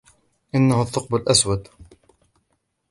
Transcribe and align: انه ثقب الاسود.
انه 0.55 0.83
ثقب 0.83 1.15
الاسود. 1.15 1.67